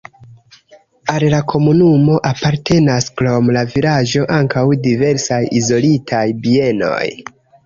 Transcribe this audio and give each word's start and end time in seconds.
Al 1.11 1.25
la 1.33 1.41
komunumo 1.51 2.15
apartenas 2.29 3.09
krom 3.21 3.51
la 3.59 3.63
vilaĝo 3.75 4.25
ankaŭ 4.39 4.65
diversaj 4.89 5.41
izolitaj 5.61 6.25
bienoj. 6.49 7.05